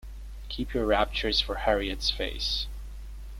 [0.49, 2.65] Keep your raptures for Harriet's face.